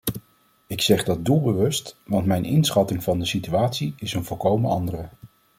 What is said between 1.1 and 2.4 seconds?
doelbewust, want